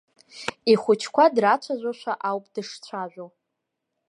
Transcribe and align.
Ихәыҷқәа 0.71 1.25
драцәажәошәа 1.35 2.13
ауп 2.29 2.45
дышцәажәо. 2.53 3.25